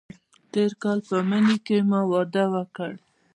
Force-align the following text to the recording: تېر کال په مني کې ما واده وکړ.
تېر 0.51 0.71
کال 0.83 0.99
په 1.07 1.17
مني 1.29 1.57
کې 1.65 1.77
ما 1.89 2.01
واده 2.11 2.43
وکړ. 2.53 2.91